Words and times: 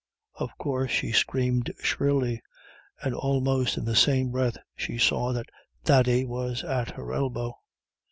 Of 0.33 0.57
course 0.57 0.89
she 0.89 1.11
screamed 1.11 1.71
shrilly, 1.77 2.41
and 3.03 3.13
almost 3.13 3.77
in 3.77 3.85
the 3.85 3.95
same 3.95 4.31
breath 4.31 4.57
she 4.75 4.97
saw 4.97 5.31
that 5.31 5.49
Thady 5.83 6.25
was 6.25 6.63
at 6.63 6.89
her 6.89 7.13
elbow. 7.13 7.53